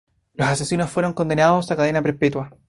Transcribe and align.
Los 0.33 0.47
asesinos 0.49 0.89
fueron 0.89 1.13
condenados 1.13 1.69
a 1.69 1.75
cadena 1.75 2.01
perpetua. 2.01 2.57